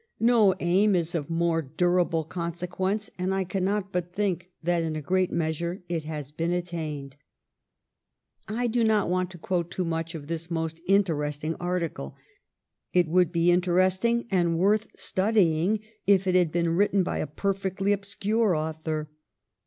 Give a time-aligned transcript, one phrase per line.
[0.19, 4.95] No aim is of more dura ble consequence, and I cannot but think that in
[4.95, 7.17] a great measure it has been attained."
[8.47, 12.15] I do not want to quote too much of this most in teresting article.
[12.91, 17.93] It would be interesting and worth studying if it had been written by a perfectly
[17.93, 19.07] ob scure author.